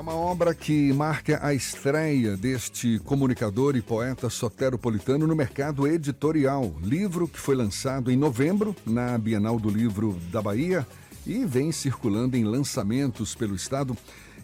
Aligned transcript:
É 0.00 0.02
uma 0.02 0.14
obra 0.14 0.54
que 0.54 0.94
marca 0.94 1.38
a 1.42 1.52
estreia 1.52 2.34
deste 2.34 2.98
comunicador 3.00 3.76
e 3.76 3.82
poeta 3.82 4.30
soteropolitano 4.30 5.26
no 5.26 5.36
mercado 5.36 5.86
editorial. 5.86 6.74
Livro 6.82 7.28
que 7.28 7.38
foi 7.38 7.54
lançado 7.54 8.10
em 8.10 8.16
novembro 8.16 8.74
na 8.86 9.18
Bienal 9.18 9.60
do 9.60 9.68
Livro 9.68 10.18
da 10.32 10.40
Bahia 10.40 10.86
e 11.26 11.44
vem 11.44 11.70
circulando 11.70 12.34
em 12.34 12.44
lançamentos 12.44 13.34
pelo 13.34 13.54
estado. 13.54 13.94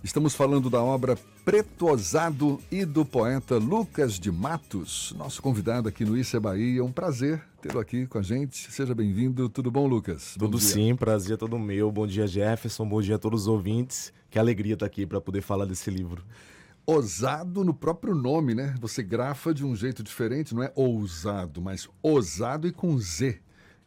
Estamos 0.07 0.37
falando 0.37 0.71
da 0.71 0.81
obra 0.81 1.19
Preto 1.45 1.89
Osado 1.89 2.61
e 2.71 2.85
do 2.85 3.05
poeta 3.05 3.57
Lucas 3.57 4.21
de 4.21 4.31
Matos, 4.31 5.13
nosso 5.19 5.43
convidado 5.43 5.89
aqui 5.89 6.05
no 6.05 6.17
Isso 6.17 6.37
é 6.37 6.41
Bahia. 6.41 6.79
É 6.79 6.83
um 6.83 6.93
prazer 6.93 7.43
tê-lo 7.61 7.81
aqui 7.81 8.07
com 8.07 8.17
a 8.17 8.23
gente. 8.23 8.71
Seja 8.71 8.95
bem-vindo. 8.95 9.49
Tudo 9.49 9.69
bom, 9.69 9.85
Lucas? 9.89 10.37
Tudo 10.39 10.61
sim, 10.61 10.95
prazer 10.95 11.35
é 11.35 11.37
todo 11.37 11.59
meu. 11.59 11.91
Bom 11.91 12.07
dia, 12.07 12.25
Jefferson. 12.25 12.87
Bom 12.87 13.03
dia 13.03 13.17
a 13.17 13.19
todos 13.19 13.43
os 13.43 13.49
ouvintes. 13.49 14.13
Que 14.31 14.39
alegria 14.39 14.75
estar 14.75 14.87
aqui 14.87 15.05
para 15.05 15.21
poder 15.21 15.41
falar 15.41 15.65
desse 15.65 15.91
livro. 15.91 16.23
Ousado 16.87 17.65
no 17.65 17.75
próprio 17.75 18.15
nome, 18.15 18.55
né? 18.55 18.77
Você 18.81 19.03
grafa 19.03 19.53
de 19.53 19.67
um 19.67 19.75
jeito 19.75 20.05
diferente, 20.05 20.55
não 20.55 20.63
é 20.63 20.71
ousado, 20.77 21.61
mas 21.61 21.89
ousado 22.01 22.69
e 22.69 22.71
com 22.71 22.97
Z. 22.97 23.41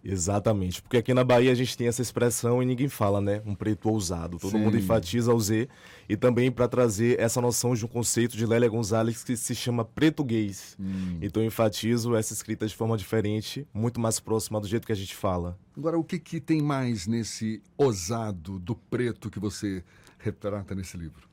Exatamente, 0.03 0.81
porque 0.81 0.98
aqui 0.98 1.13
na 1.13 1.26
Bahia 1.26 1.52
a 1.52 1.55
gente 1.55 1.77
tem 1.77 1.88
essa 1.88 2.02
expressão 2.02 2.63
e 2.63 2.66
ninguém 2.66 2.88
fala, 2.88 3.20
né? 3.20 3.41
Um 3.45 3.53
preto 3.53 3.89
ousado. 3.89 4.39
Todo 4.39 4.52
Sim. 4.52 4.59
mundo 4.59 4.77
enfatiza 4.77 5.34
o 5.34 5.39
Z. 5.39 5.67
E 6.08 6.16
também 6.16 6.49
para 6.49 6.67
trazer 6.67 7.20
essa 7.20 7.41
noção 7.41 7.75
de 7.75 7.84
um 7.84 7.88
conceito 7.88 8.38
de 8.38 8.45
Lélia 8.45 8.70
Gonzalez 8.70 9.23
que 9.23 9.35
se 9.35 9.53
chama 9.53 9.84
pretuguês. 9.84 10.77
Hum. 10.80 11.17
Então 11.22 11.44
eu 11.44 11.48
enfatizo 11.48 12.16
essa 12.16 12.34
escrita 12.34 12.66
de 12.66 12.75
forma 12.75 12.98
diferente, 12.98 13.67
muito 13.73 13.99
mais 13.99 14.20
próxima 14.20 14.59
do 14.62 14.67
jeito 14.67 14.88
que 14.88 14.94
a 14.94 14.95
gente 14.95 15.13
fala. 15.13 15.58
Agora, 15.77 15.98
o 16.00 16.03
que, 16.03 16.17
que 16.17 16.39
tem 16.39 16.61
mais 16.61 17.05
nesse 17.05 17.61
ousado 17.77 18.58
do 18.58 18.75
preto 18.75 19.30
que 19.30 19.39
você 19.39 19.84
retrata 20.17 20.73
nesse 20.73 20.97
livro? 20.97 21.27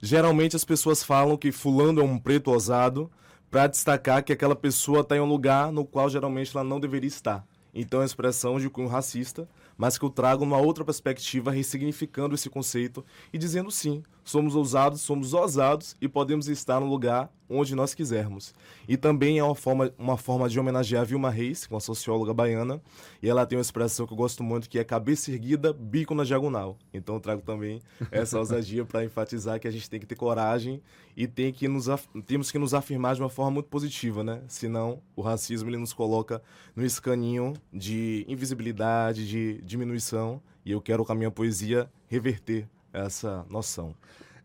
Geralmente 0.00 0.56
as 0.56 0.64
pessoas 0.64 1.02
falam 1.02 1.36
que 1.36 1.52
fulano 1.52 2.00
é 2.00 2.04
um 2.04 2.18
preto 2.18 2.50
ousado 2.50 3.10
para 3.50 3.66
destacar 3.66 4.24
que 4.24 4.32
aquela 4.32 4.56
pessoa 4.56 5.00
está 5.00 5.16
em 5.16 5.20
um 5.20 5.26
lugar 5.26 5.70
no 5.70 5.84
qual 5.84 6.08
geralmente 6.08 6.56
ela 6.56 6.64
não 6.64 6.80
deveria 6.80 7.08
estar. 7.08 7.46
Então, 7.78 8.00
é 8.00 8.04
a 8.04 8.06
expressão 8.06 8.58
de 8.58 8.70
cunho 8.70 8.88
racista, 8.88 9.46
mas 9.76 9.98
que 9.98 10.04
eu 10.06 10.08
trago 10.08 10.42
uma 10.42 10.56
outra 10.56 10.82
perspectiva, 10.82 11.50
ressignificando 11.50 12.34
esse 12.34 12.48
conceito 12.48 13.04
e 13.30 13.36
dizendo 13.36 13.70
sim, 13.70 14.02
somos 14.26 14.56
ousados, 14.56 15.00
somos 15.00 15.32
ousados 15.32 15.96
e 16.00 16.08
podemos 16.08 16.48
estar 16.48 16.80
no 16.80 16.86
lugar 16.86 17.30
onde 17.48 17.76
nós 17.76 17.94
quisermos. 17.94 18.52
E 18.88 18.96
também 18.96 19.38
é 19.38 19.44
uma 19.44 19.54
forma, 19.54 19.92
uma 19.96 20.16
forma 20.16 20.48
de 20.48 20.58
homenagear 20.58 21.06
Vilma 21.06 21.30
Reis, 21.30 21.64
uma 21.70 21.78
socióloga 21.78 22.34
baiana, 22.34 22.82
e 23.22 23.28
ela 23.28 23.46
tem 23.46 23.56
uma 23.56 23.62
expressão 23.62 24.04
que 24.04 24.12
eu 24.12 24.16
gosto 24.16 24.42
muito, 24.42 24.68
que 24.68 24.80
é 24.80 24.84
cabeça 24.84 25.30
erguida, 25.30 25.72
bico 25.72 26.12
na 26.12 26.24
diagonal. 26.24 26.76
Então 26.92 27.14
eu 27.14 27.20
trago 27.20 27.40
também 27.40 27.80
essa 28.10 28.36
ousadia 28.36 28.84
para 28.84 29.04
enfatizar 29.04 29.60
que 29.60 29.68
a 29.68 29.70
gente 29.70 29.88
tem 29.88 30.00
que 30.00 30.06
ter 30.06 30.16
coragem 30.16 30.82
e 31.16 31.28
tem 31.28 31.52
que 31.52 31.68
nos, 31.68 31.86
temos 32.26 32.50
que 32.50 32.58
nos 32.58 32.74
afirmar 32.74 33.14
de 33.14 33.22
uma 33.22 33.30
forma 33.30 33.52
muito 33.52 33.68
positiva, 33.68 34.24
né? 34.24 34.42
Senão 34.48 35.00
o 35.14 35.22
racismo 35.22 35.70
ele 35.70 35.78
nos 35.78 35.92
coloca 35.92 36.42
no 36.74 36.84
escaninho 36.84 37.54
de 37.72 38.24
invisibilidade, 38.26 39.26
de 39.26 39.62
diminuição, 39.62 40.42
e 40.64 40.72
eu 40.72 40.80
quero 40.80 41.04
com 41.04 41.12
a 41.12 41.14
minha 41.14 41.30
poesia 41.30 41.88
reverter 42.08 42.66
essa 43.04 43.44
noção 43.50 43.94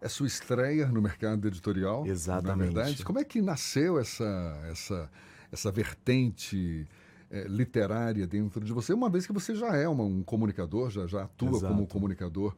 é 0.01 0.09
sua 0.09 0.25
estreia 0.25 0.87
no 0.87 1.01
mercado 1.01 1.47
editorial. 1.47 2.05
Exatamente. 2.07 2.73
Na 2.73 2.81
verdade, 2.81 3.05
como 3.05 3.19
é 3.19 3.23
que 3.23 3.39
nasceu 3.39 3.99
essa, 3.99 4.59
essa, 4.69 5.09
essa 5.51 5.71
vertente 5.71 6.87
é, 7.29 7.43
literária 7.47 8.25
dentro 8.25 8.65
de 8.65 8.73
você, 8.73 8.93
uma 8.93 9.09
vez 9.09 9.27
que 9.27 9.31
você 9.31 9.55
já 9.55 9.75
é 9.75 9.87
uma, 9.87 10.03
um 10.03 10.23
comunicador, 10.23 10.89
já, 10.89 11.05
já 11.05 11.23
atua 11.23 11.51
Exato. 11.51 11.73
como 11.73 11.87
comunicador, 11.87 12.55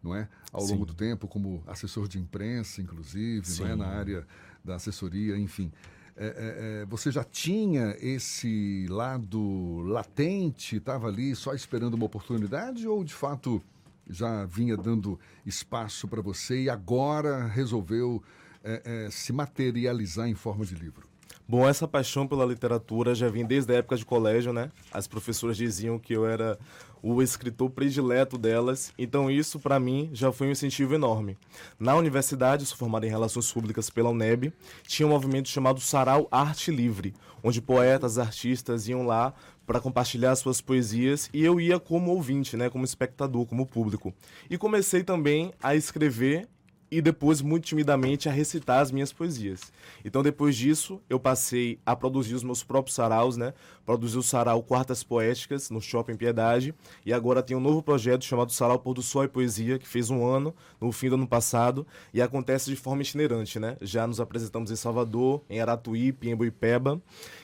não 0.00 0.14
é? 0.14 0.28
Ao 0.52 0.60
Sim. 0.60 0.74
longo 0.74 0.86
do 0.86 0.94
tempo, 0.94 1.26
como 1.26 1.62
assessor 1.66 2.06
de 2.06 2.18
imprensa, 2.20 2.80
inclusive, 2.80 3.60
não 3.60 3.66
é? 3.66 3.74
na 3.74 3.86
área 3.86 4.26
da 4.64 4.76
assessoria, 4.76 5.36
enfim. 5.36 5.72
É, 6.16 6.26
é, 6.26 6.82
é, 6.82 6.86
você 6.86 7.10
já 7.10 7.24
tinha 7.24 7.94
esse 8.00 8.86
lado 8.88 9.80
latente, 9.80 10.76
estava 10.76 11.08
ali 11.08 11.34
só 11.34 11.52
esperando 11.52 11.94
uma 11.94 12.06
oportunidade 12.06 12.86
ou 12.88 13.04
de 13.04 13.12
fato 13.12 13.60
já 14.08 14.44
vinha 14.44 14.76
dando 14.76 15.18
espaço 15.44 16.08
para 16.08 16.22
você 16.22 16.62
e 16.62 16.70
agora 16.70 17.46
resolveu 17.46 18.22
é, 18.62 18.82
é, 19.06 19.10
se 19.10 19.32
materializar 19.32 20.28
em 20.28 20.34
forma 20.34 20.64
de 20.64 20.74
livro? 20.74 21.06
Bom, 21.48 21.68
essa 21.68 21.86
paixão 21.86 22.26
pela 22.26 22.44
literatura 22.44 23.14
já 23.14 23.28
vem 23.28 23.46
desde 23.46 23.72
a 23.72 23.76
época 23.76 23.96
de 23.96 24.04
colégio, 24.04 24.52
né? 24.52 24.72
As 24.92 25.06
professoras 25.06 25.56
diziam 25.56 25.96
que 25.96 26.12
eu 26.12 26.26
era 26.26 26.58
o 27.00 27.22
escritor 27.22 27.70
predileto 27.70 28.36
delas, 28.36 28.92
então 28.98 29.30
isso 29.30 29.60
para 29.60 29.78
mim 29.78 30.10
já 30.12 30.32
foi 30.32 30.48
um 30.48 30.50
incentivo 30.50 30.96
enorme. 30.96 31.38
Na 31.78 31.94
universidade, 31.94 32.66
sou 32.66 32.76
formado 32.76 33.06
em 33.06 33.10
Relações 33.10 33.52
Públicas 33.52 33.88
pela 33.88 34.10
UNEB, 34.10 34.52
tinha 34.88 35.06
um 35.06 35.10
movimento 35.10 35.48
chamado 35.48 35.80
Sarau 35.80 36.26
Arte 36.32 36.72
Livre, 36.72 37.14
onde 37.44 37.62
poetas, 37.62 38.18
artistas 38.18 38.88
iam 38.88 39.06
lá 39.06 39.32
para 39.66 39.80
compartilhar 39.80 40.34
suas 40.36 40.60
poesias 40.60 41.28
e 41.32 41.44
eu 41.44 41.60
ia 41.60 41.78
como 41.80 42.12
ouvinte, 42.12 42.56
né, 42.56 42.70
como 42.70 42.84
espectador, 42.84 43.44
como 43.46 43.66
público. 43.66 44.14
E 44.48 44.56
comecei 44.56 45.02
também 45.02 45.52
a 45.62 45.74
escrever 45.74 46.48
e 46.90 47.00
depois, 47.00 47.42
muito 47.42 47.64
timidamente, 47.64 48.28
a 48.28 48.32
recitar 48.32 48.80
as 48.80 48.90
minhas 48.90 49.12
poesias. 49.12 49.72
Então, 50.04 50.22
depois 50.22 50.56
disso, 50.56 51.00
eu 51.10 51.18
passei 51.18 51.80
a 51.84 51.96
produzir 51.96 52.34
os 52.34 52.44
meus 52.44 52.62
próprios 52.62 52.94
saraus, 52.94 53.36
né? 53.36 53.54
Produzi 53.84 54.16
o 54.16 54.22
sarau 54.22 54.62
Quartas 54.62 55.02
Poéticas 55.02 55.70
no 55.70 55.80
Shopping 55.80 56.16
Piedade 56.16 56.74
e 57.04 57.12
agora 57.12 57.42
tem 57.42 57.56
um 57.56 57.60
novo 57.60 57.82
projeto 57.82 58.24
chamado 58.24 58.52
Sarau 58.52 58.78
Pôr 58.78 58.94
do 58.94 59.02
Sol 59.02 59.24
e 59.24 59.28
Poesia, 59.28 59.78
que 59.78 59.86
fez 59.86 60.10
um 60.10 60.24
ano, 60.24 60.54
no 60.80 60.92
fim 60.92 61.08
do 61.08 61.14
ano 61.14 61.26
passado, 61.26 61.86
e 62.12 62.22
acontece 62.22 62.70
de 62.70 62.76
forma 62.76 63.02
itinerante, 63.02 63.58
né? 63.58 63.76
Já 63.80 64.06
nos 64.06 64.20
apresentamos 64.20 64.70
em 64.70 64.76
Salvador, 64.76 65.42
em 65.50 65.60
Aratuípe, 65.60 66.28
em 66.28 66.36
Boipeba, 66.36 67.00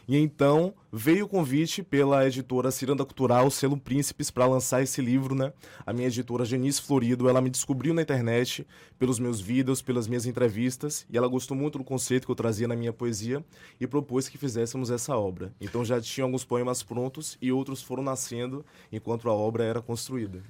e 0.06 0.16
então 0.16 0.74
veio 0.92 1.24
o 1.24 1.28
convite 1.28 1.82
pela 1.82 2.26
editora 2.26 2.70
Ciranda 2.70 3.04
Cultural, 3.04 3.50
Selo 3.50 3.76
Príncipes, 3.76 4.30
para 4.30 4.46
lançar 4.46 4.82
esse 4.82 5.00
livro, 5.00 5.34
né? 5.34 5.52
A 5.86 5.92
minha 5.92 6.08
editora 6.08 6.44
Genice 6.44 6.82
Florido, 6.82 7.28
ela 7.28 7.40
me 7.40 7.48
descobriu 7.48 7.94
na 7.94 8.02
internet 8.02 8.66
pelos 8.98 9.18
meus 9.18 9.40
vídeos, 9.40 9.80
pelas 9.80 10.06
minhas 10.06 10.26
entrevistas, 10.26 11.06
e 11.10 11.16
ela 11.16 11.28
gostou 11.28 11.56
muito 11.56 11.78
do 11.78 11.84
conceito 11.84 12.26
que 12.26 12.30
eu 12.30 12.36
trazia 12.36 12.68
na 12.68 12.76
minha 12.76 12.92
poesia 12.92 13.44
e 13.80 13.86
propôs 13.86 14.28
que 14.28 14.36
fizéssemos 14.36 14.90
essa 14.90 15.16
obra. 15.16 15.52
Então 15.60 15.84
já 15.84 16.00
tinha 16.00 16.24
alguns 16.24 16.44
poemas 16.44 16.82
prontos 16.82 17.38
e 17.40 17.50
outros 17.52 17.82
foram 17.82 18.02
nascendo 18.02 18.64
enquanto 18.90 19.28
a 19.28 19.32
obra 19.32 19.64
era 19.64 19.80
construída. 19.80 20.42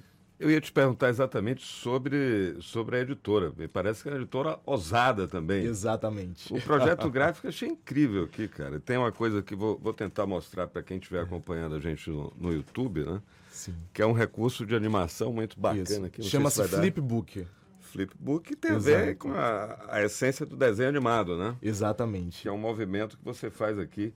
Eu 0.42 0.50
ia 0.50 0.60
te 0.60 0.72
perguntar 0.72 1.08
exatamente 1.08 1.64
sobre, 1.64 2.56
sobre 2.60 2.96
a 2.96 3.00
editora. 3.00 3.52
Me 3.56 3.68
parece 3.68 4.02
que 4.02 4.08
é 4.08 4.12
uma 4.12 4.18
editora 4.18 4.58
ousada 4.66 5.28
também. 5.28 5.64
Exatamente. 5.64 6.52
O 6.52 6.60
projeto 6.60 7.08
gráfico 7.08 7.46
achei 7.46 7.68
incrível 7.68 8.24
aqui, 8.24 8.48
cara. 8.48 8.80
Tem 8.80 8.96
uma 8.96 9.12
coisa 9.12 9.40
que 9.40 9.54
vou, 9.54 9.78
vou 9.78 9.92
tentar 9.92 10.26
mostrar 10.26 10.66
para 10.66 10.82
quem 10.82 10.98
estiver 10.98 11.22
acompanhando 11.22 11.76
a 11.76 11.78
gente 11.78 12.10
no, 12.10 12.32
no 12.36 12.52
YouTube, 12.52 13.04
né? 13.04 13.22
Sim. 13.52 13.72
Que 13.92 14.02
é 14.02 14.06
um 14.06 14.12
recurso 14.12 14.66
de 14.66 14.74
animação 14.74 15.32
muito 15.32 15.60
bacana. 15.60 16.10
Chama-se 16.20 16.64
se 16.64 16.76
Flipbook. 16.76 17.46
Flipbook 17.78 18.56
tem 18.56 18.72
Exato. 18.72 18.96
a 18.96 19.00
ver 19.00 19.14
com 19.14 19.32
a, 19.32 19.78
a 19.90 20.02
essência 20.02 20.44
do 20.44 20.56
desenho 20.56 20.88
animado, 20.88 21.38
né? 21.38 21.54
Exatamente. 21.62 22.42
Que 22.42 22.48
é 22.48 22.52
um 22.52 22.58
movimento 22.58 23.16
que 23.16 23.24
você 23.24 23.48
faz 23.48 23.78
aqui. 23.78 24.12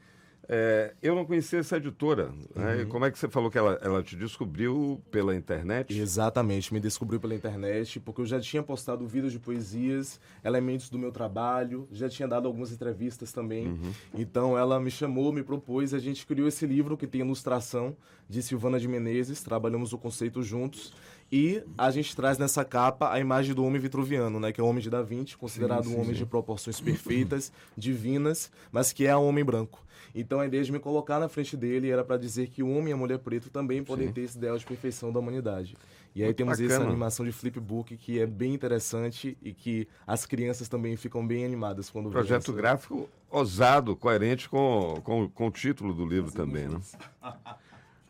É, 0.49 0.95
eu 1.03 1.15
não 1.15 1.25
conhecia 1.25 1.59
essa 1.59 1.77
editora. 1.77 2.33
Né? 2.55 2.77
Uhum. 2.77 2.89
Como 2.89 3.05
é 3.05 3.11
que 3.11 3.19
você 3.19 3.29
falou 3.29 3.51
que 3.51 3.59
ela, 3.59 3.79
ela 3.83 4.03
te 4.03 4.17
descobriu 4.17 5.03
pela 5.11 5.35
internet? 5.35 5.99
Exatamente, 5.99 6.73
me 6.73 6.81
descobriu 6.81 7.19
pela 7.19 7.35
internet, 7.35 7.99
porque 8.01 8.21
eu 8.21 8.27
já 8.27 8.41
tinha 8.41 8.63
postado 8.63 9.07
vídeos 9.07 9.33
de 9.33 9.39
poesias, 9.39 10.21
elementos 10.45 10.89
do 10.89 10.99
meu 10.99 11.11
trabalho, 11.11 11.89
já 11.91 12.09
tinha 12.09 12.29
dado 12.29 12.47
algumas 12.47 12.73
entrevistas 12.73 13.33
também. 13.33 13.67
Uhum. 13.69 13.93
Então 14.15 14.57
ela 14.57 14.79
me 14.79 14.91
chamou, 14.91 15.33
me 15.33 15.43
propôs, 15.43 15.93
a 15.93 15.99
gente 15.99 16.25
criou 16.27 16.49
esse 16.49 16.67
livro 16.67 16.97
que 16.97 17.07
tem 17.07 17.21
ilustração 17.21 17.97
de 18.29 18.43
Silvana 18.43 18.79
de 18.79 18.89
Menezes, 18.89 19.43
trabalhamos 19.43 19.93
o 19.93 19.99
conceito 19.99 20.43
juntos. 20.43 20.93
E 21.31 21.63
a 21.77 21.91
gente 21.91 22.15
traz 22.15 22.39
nessa 22.39 22.65
capa 22.65 23.13
a 23.13 23.19
imagem 23.19 23.55
do 23.55 23.65
homem 23.65 23.81
vitruviano, 23.81 24.39
né? 24.39 24.53
Que 24.53 24.61
é 24.61 24.65
o 24.65 24.67
homem 24.67 24.83
de 24.83 24.89
Da 24.89 25.03
Vinci, 25.03 25.37
considerado 25.37 25.85
sim, 25.85 25.91
sim, 25.91 25.97
um 25.97 26.01
homem 26.01 26.13
sim. 26.13 26.19
de 26.19 26.27
proporções 26.27 26.81
perfeitas, 26.81 27.53
divinas, 27.77 28.51
mas 28.71 28.93
que 28.93 29.07
é 29.07 29.17
um 29.17 29.27
homem 29.27 29.45
branco. 29.45 29.85
Então 30.15 30.41
a 30.41 30.47
ideia 30.47 30.63
de 30.63 30.73
me 30.73 30.79
colocar 30.79 31.19
na 31.19 31.29
frente 31.29 31.57
dele 31.57 31.91
era 31.91 32.05
para 32.05 32.17
dizer 32.17 32.49
que 32.49 32.63
o 32.63 32.71
homem 32.71 32.89
e 32.91 32.93
a 32.93 32.97
mulher 32.97 33.19
preto 33.19 33.51
também 33.51 33.83
podem 33.85 34.11
ter 34.11 34.23
esse 34.23 34.39
ideal 34.39 34.57
de 34.57 34.65
perfeição 34.65 35.13
da 35.13 35.19
humanidade. 35.19 35.77
E 36.15 36.23
aí 36.23 36.29
Muito 36.29 36.39
temos 36.39 36.59
bacana. 36.59 36.75
essa 36.75 36.89
animação 36.89 37.27
de 37.27 37.33
flipbook 37.33 37.95
que 37.99 38.19
é 38.19 38.25
bem 38.25 38.55
interessante 38.55 39.37
e 39.43 39.53
que 39.53 39.87
as 40.07 40.25
crianças 40.25 40.69
também 40.69 40.97
ficam 40.97 41.27
bem 41.27 41.45
animadas 41.45 41.91
quando 41.91 42.09
Projeto 42.09 42.53
gráfico 42.55 43.07
ousado, 43.31 43.95
coerente 43.95 44.49
com, 44.49 44.99
com, 45.05 45.29
com 45.29 45.49
o 45.49 45.51
título 45.51 45.93
do 45.93 46.07
livro 46.07 46.33
também, 46.33 46.69
né? 46.69 46.81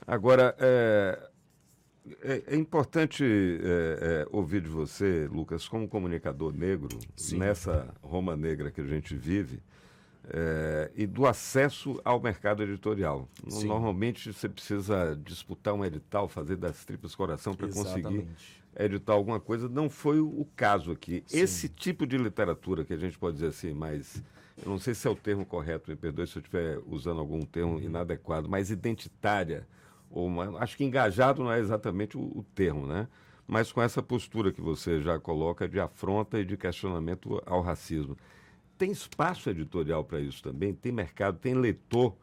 Agora, 0.06 0.54
é, 0.60 1.30
é, 2.22 2.54
é 2.54 2.56
importante 2.56 3.24
é, 3.24 4.24
é, 4.24 4.26
ouvir 4.30 4.60
de 4.60 4.68
você, 4.68 5.28
Lucas, 5.30 5.68
como 5.68 5.88
comunicador 5.88 6.52
negro, 6.52 6.98
Sim. 7.16 7.38
nessa 7.38 7.94
Roma 8.02 8.36
negra 8.36 8.70
que 8.70 8.80
a 8.80 8.86
gente 8.86 9.14
vive, 9.14 9.60
é, 10.28 10.90
e 10.94 11.06
do 11.06 11.26
acesso 11.26 12.00
ao 12.04 12.20
mercado 12.20 12.62
editorial. 12.62 13.28
Sim. 13.48 13.66
Normalmente 13.66 14.32
você 14.32 14.48
precisa 14.48 15.18
disputar 15.24 15.74
um 15.74 15.84
edital, 15.84 16.28
fazer 16.28 16.56
das 16.56 16.84
tripas 16.84 17.14
coração 17.14 17.54
para 17.54 17.68
conseguir 17.68 18.26
editar 18.78 19.12
alguma 19.12 19.40
coisa. 19.40 19.68
Não 19.68 19.88
foi 19.88 20.20
o 20.20 20.46
caso 20.56 20.90
aqui. 20.90 21.22
Sim. 21.26 21.40
Esse 21.40 21.68
tipo 21.68 22.06
de 22.06 22.18
literatura, 22.18 22.84
que 22.84 22.92
a 22.92 22.98
gente 22.98 23.18
pode 23.18 23.34
dizer 23.34 23.48
assim, 23.48 23.72
mas 23.72 24.22
eu 24.64 24.70
não 24.70 24.78
sei 24.78 24.94
se 24.94 25.06
é 25.06 25.10
o 25.10 25.16
termo 25.16 25.44
correto, 25.44 25.90
me 25.90 25.96
perdoe 25.96 26.26
se 26.26 26.36
eu 26.36 26.40
estiver 26.40 26.78
usando 26.86 27.20
algum 27.20 27.40
termo 27.42 27.80
inadequado, 27.80 28.48
mas 28.48 28.70
identitária, 28.70 29.66
ou 30.16 30.26
uma, 30.26 30.58
acho 30.60 30.78
que 30.78 30.84
engajado 30.84 31.44
não 31.44 31.52
é 31.52 31.60
exatamente 31.60 32.16
o, 32.16 32.22
o 32.22 32.42
termo, 32.54 32.86
né? 32.86 33.06
Mas 33.46 33.70
com 33.70 33.82
essa 33.82 34.02
postura 34.02 34.50
que 34.50 34.62
você 34.62 34.98
já 35.02 35.20
coloca 35.20 35.68
de 35.68 35.78
afronta 35.78 36.40
e 36.40 36.44
de 36.44 36.56
questionamento 36.56 37.40
ao 37.44 37.60
racismo. 37.60 38.16
Tem 38.78 38.90
espaço 38.90 39.50
editorial 39.50 40.02
para 40.04 40.18
isso 40.18 40.42
também? 40.42 40.72
Tem 40.72 40.90
mercado, 40.90 41.38
tem 41.38 41.54
leitor? 41.54 42.14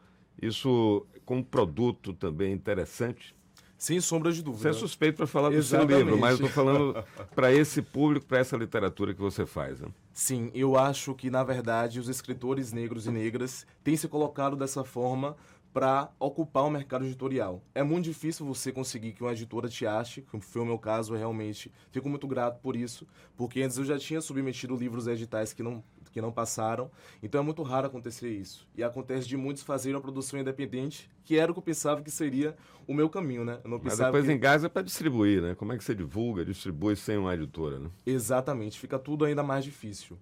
Isso 0.42 1.06
como 1.24 1.44
produto 1.44 2.12
também 2.12 2.52
interessante? 2.52 3.34
Sem 3.78 4.00
sombra 4.00 4.32
de 4.32 4.42
dúvida. 4.42 4.62
Você 4.62 4.68
é 4.70 4.72
suspeito 4.72 5.16
para 5.16 5.26
falar 5.26 5.50
do 5.50 5.56
Exatamente. 5.56 5.90
seu 5.90 5.98
livro, 5.98 6.18
mas 6.18 6.34
estou 6.34 6.48
falando 6.48 7.04
para 7.34 7.52
esse 7.52 7.80
público, 7.80 8.26
para 8.26 8.38
essa 8.38 8.56
literatura 8.56 9.14
que 9.14 9.20
você 9.20 9.46
faz. 9.46 9.80
Né? 9.80 9.88
Sim, 10.12 10.50
eu 10.52 10.76
acho 10.76 11.14
que, 11.14 11.30
na 11.30 11.44
verdade, 11.44 12.00
os 12.00 12.08
escritores 12.08 12.72
negros 12.72 13.06
e 13.06 13.10
negras 13.10 13.66
têm 13.84 13.96
se 13.96 14.08
colocado 14.08 14.56
dessa 14.56 14.82
forma 14.82 15.36
para 15.74 16.08
ocupar 16.20 16.64
o 16.64 16.70
mercado 16.70 17.04
editorial. 17.04 17.60
É 17.74 17.82
muito 17.82 18.04
difícil 18.04 18.46
você 18.46 18.70
conseguir 18.70 19.12
que 19.12 19.24
uma 19.24 19.32
editora 19.32 19.68
te 19.68 19.84
ache, 19.84 20.22
que 20.22 20.40
foi 20.40 20.62
o 20.62 20.64
meu 20.64 20.78
caso, 20.78 21.16
realmente 21.16 21.70
fico 21.90 22.08
muito 22.08 22.28
grato 22.28 22.60
por 22.60 22.76
isso, 22.76 23.04
porque 23.36 23.60
antes 23.60 23.76
eu 23.76 23.84
já 23.84 23.98
tinha 23.98 24.20
submetido 24.20 24.76
livros 24.76 25.08
editais 25.08 25.52
que 25.52 25.64
não 25.64 25.82
que 26.12 26.20
não 26.20 26.30
passaram. 26.30 26.88
Então 27.20 27.40
é 27.40 27.44
muito 27.44 27.60
raro 27.64 27.88
acontecer 27.88 28.30
isso. 28.30 28.68
E 28.76 28.84
acontece 28.84 29.26
de 29.26 29.36
muitos 29.36 29.64
fazerem 29.64 29.96
uma 29.96 30.00
produção 30.00 30.38
independente, 30.38 31.10
que 31.24 31.36
era 31.36 31.50
o 31.50 31.54
que 31.54 31.58
eu 31.58 31.62
pensava 31.64 32.02
que 32.02 32.10
seria 32.10 32.56
o 32.86 32.94
meu 32.94 33.10
caminho, 33.10 33.44
né? 33.44 33.58
Eu 33.64 33.70
não 33.70 33.80
Mas 33.82 33.98
depois 33.98 34.24
que... 34.24 34.30
em 34.30 34.38
casa 34.38 34.66
é 34.66 34.68
para 34.68 34.82
distribuir, 34.82 35.42
né? 35.42 35.56
Como 35.56 35.72
é 35.72 35.76
que 35.76 35.82
você 35.82 35.92
divulga, 35.92 36.44
distribui 36.44 36.94
sem 36.94 37.18
uma 37.18 37.34
editora, 37.34 37.80
né? 37.80 37.90
Exatamente, 38.06 38.78
fica 38.78 38.96
tudo 38.96 39.24
ainda 39.24 39.42
mais 39.42 39.64
difícil. 39.64 40.16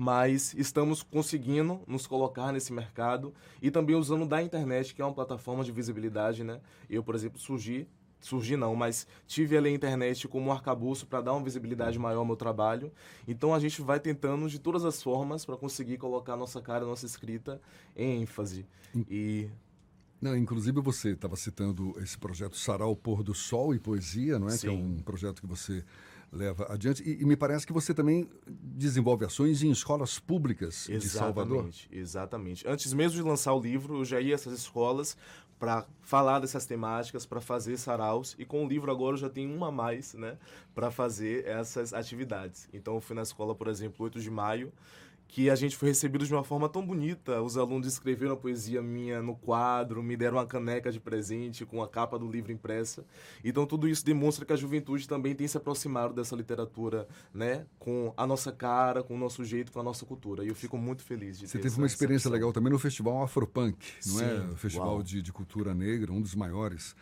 Mas 0.00 0.54
estamos 0.54 1.02
conseguindo 1.02 1.80
nos 1.84 2.06
colocar 2.06 2.52
nesse 2.52 2.72
mercado 2.72 3.34
e 3.60 3.68
também 3.68 3.96
usando 3.96 4.24
da 4.24 4.40
internet, 4.40 4.94
que 4.94 5.02
é 5.02 5.04
uma 5.04 5.12
plataforma 5.12 5.64
de 5.64 5.72
visibilidade, 5.72 6.44
né? 6.44 6.60
Eu, 6.88 7.02
por 7.02 7.16
exemplo, 7.16 7.38
surgi 7.38 7.88
surgir 8.20 8.56
não, 8.56 8.74
mas 8.74 9.06
tive 9.26 9.56
ali 9.56 9.68
a 9.68 9.72
internet 9.72 10.26
como 10.26 10.48
um 10.48 10.52
arcabouço 10.52 11.06
para 11.06 11.20
dar 11.20 11.32
uma 11.32 11.42
visibilidade 11.44 11.98
maior 11.98 12.18
ao 12.18 12.24
meu 12.24 12.36
trabalho. 12.36 12.92
Então 13.26 13.54
a 13.54 13.60
gente 13.60 13.80
vai 13.80 14.00
tentando 14.00 14.48
de 14.48 14.58
todas 14.58 14.84
as 14.84 15.02
formas 15.02 15.44
para 15.44 15.56
conseguir 15.56 15.98
colocar 15.98 16.34
a 16.34 16.36
nossa 16.36 16.60
cara, 16.60 16.84
a 16.84 16.88
nossa 16.88 17.06
escrita 17.06 17.60
em 17.96 18.22
ênfase. 18.22 18.66
E 19.08 19.48
não, 20.20 20.36
inclusive 20.36 20.80
você 20.80 21.10
estava 21.10 21.36
citando 21.36 21.94
esse 22.02 22.18
projeto 22.18 22.56
Sarau 22.56 22.96
Pôr 22.96 23.22
do 23.22 23.34
Sol 23.34 23.74
e 23.74 23.78
Poesia, 23.78 24.38
não 24.38 24.48
é? 24.48 24.52
Sim. 24.52 24.58
Que 24.58 24.66
é 24.66 24.72
um 24.72 24.96
projeto 24.98 25.40
que 25.40 25.46
você 25.46 25.84
leva 26.32 26.66
adiante. 26.72 27.02
E, 27.02 27.22
e, 27.22 27.24
me 27.24 27.36
parece 27.36 27.66
que 27.66 27.72
você 27.72 27.94
também 27.94 28.28
desenvolve 28.46 29.24
ações 29.24 29.62
em 29.62 29.70
escolas 29.70 30.18
públicas 30.18 30.88
exatamente, 30.88 31.02
de 31.02 31.08
Salvador. 31.08 31.70
Exatamente. 31.90 32.68
Antes 32.68 32.92
mesmo 32.92 33.16
de 33.16 33.22
lançar 33.22 33.54
o 33.54 33.60
livro, 33.60 33.98
eu 33.98 34.04
já 34.04 34.20
ia 34.20 34.34
a 34.34 34.36
essas 34.36 34.58
escolas 34.58 35.16
para 35.58 35.86
falar 36.00 36.38
dessas 36.38 36.64
temáticas, 36.64 37.26
para 37.26 37.40
fazer 37.40 37.76
saraus. 37.76 38.36
E 38.38 38.44
com 38.44 38.64
o 38.64 38.68
livro 38.68 38.90
agora 38.90 39.14
eu 39.14 39.20
já 39.20 39.28
tenho 39.28 39.54
uma 39.54 39.68
a 39.68 39.72
mais, 39.72 40.14
né? 40.14 40.38
Para 40.74 40.90
fazer 40.90 41.46
essas 41.46 41.92
atividades. 41.92 42.68
Então 42.72 42.94
eu 42.94 43.00
fui 43.00 43.16
na 43.16 43.22
escola, 43.22 43.54
por 43.54 43.66
exemplo, 43.68 44.04
8 44.04 44.20
de 44.20 44.30
maio, 44.30 44.72
que 45.28 45.50
a 45.50 45.54
gente 45.54 45.76
foi 45.76 45.90
recebido 45.90 46.26
de 46.26 46.32
uma 46.32 46.42
forma 46.42 46.68
tão 46.68 46.84
bonita. 46.84 47.40
Os 47.42 47.58
alunos 47.58 47.86
escreveram 47.86 48.32
a 48.32 48.36
poesia 48.36 48.82
minha 48.82 49.22
no 49.22 49.36
quadro, 49.36 50.02
me 50.02 50.16
deram 50.16 50.38
uma 50.38 50.46
caneca 50.46 50.90
de 50.90 50.98
presente 50.98 51.66
com 51.66 51.82
a 51.82 51.88
capa 51.88 52.18
do 52.18 52.28
livro 52.28 52.50
impressa. 52.50 53.04
Então 53.44 53.66
tudo 53.66 53.86
isso 53.86 54.04
demonstra 54.04 54.46
que 54.46 54.52
a 54.54 54.56
juventude 54.56 55.06
também 55.06 55.34
tem 55.34 55.46
se 55.46 55.56
aproximado 55.56 56.14
dessa 56.14 56.34
literatura, 56.34 57.06
né, 57.32 57.66
com 57.78 58.12
a 58.16 58.26
nossa 58.26 58.50
cara, 58.50 59.02
com 59.02 59.14
o 59.14 59.18
nosso 59.18 59.44
jeito, 59.44 59.70
com 59.70 59.78
a 59.78 59.82
nossa 59.82 60.06
cultura. 60.06 60.42
E 60.42 60.48
eu 60.48 60.54
fico 60.54 60.78
muito 60.78 61.02
feliz 61.02 61.38
de 61.38 61.46
Você 61.46 61.58
teve 61.58 61.76
uma 61.76 61.86
experiência 61.86 62.30
legal 62.30 62.52
também 62.52 62.72
no 62.72 62.78
Festival 62.78 63.22
Afropunk, 63.22 63.76
não 64.06 64.20
é? 64.20 64.24
Sim, 64.24 64.48
é? 64.48 64.52
O 64.52 64.56
Festival 64.56 65.02
de, 65.02 65.20
de 65.20 65.32
Cultura 65.32 65.74
Negra, 65.74 66.10
um 66.10 66.22
dos 66.22 66.34
maiores 66.34 66.96